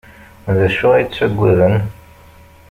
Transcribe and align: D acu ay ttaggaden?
D 0.57 0.59
acu 0.65 0.87
ay 0.91 1.05
ttaggaden? 1.05 1.75